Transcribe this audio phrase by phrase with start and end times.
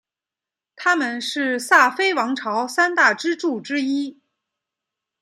[0.75, 4.19] 他们是萨非王朝三大支柱之一。